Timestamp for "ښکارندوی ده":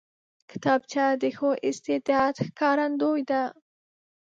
2.47-3.41